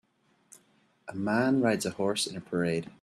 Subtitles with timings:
[1.07, 2.89] A man rides a horse in a parade.